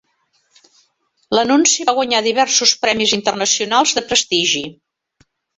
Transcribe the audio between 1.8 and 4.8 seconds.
va guanyar diversos premis internacionals de prestigi.